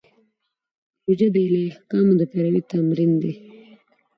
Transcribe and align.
روژه 1.05 1.27
د 1.33 1.35
الهي 1.45 1.65
احکامو 1.71 2.13
د 2.19 2.21
پیروي 2.31 2.61
تمرین 2.71 3.11
دی. 3.21 3.33